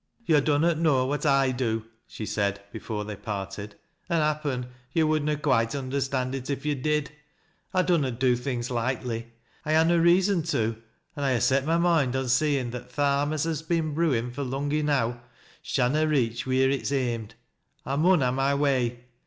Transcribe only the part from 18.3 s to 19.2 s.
my way.